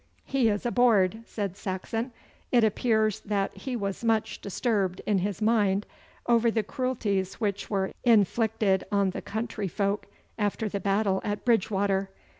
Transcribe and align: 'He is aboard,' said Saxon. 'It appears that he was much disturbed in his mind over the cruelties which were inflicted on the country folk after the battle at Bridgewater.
'He 0.25 0.49
is 0.49 0.65
aboard,' 0.65 1.19
said 1.27 1.55
Saxon. 1.55 2.11
'It 2.51 2.63
appears 2.63 3.19
that 3.19 3.55
he 3.55 3.75
was 3.75 4.03
much 4.03 4.41
disturbed 4.41 4.99
in 5.05 5.19
his 5.19 5.43
mind 5.43 5.85
over 6.25 6.49
the 6.49 6.63
cruelties 6.63 7.35
which 7.35 7.69
were 7.69 7.91
inflicted 8.03 8.83
on 8.91 9.11
the 9.11 9.21
country 9.21 9.67
folk 9.67 10.07
after 10.39 10.67
the 10.67 10.79
battle 10.79 11.21
at 11.23 11.45
Bridgewater. 11.45 12.09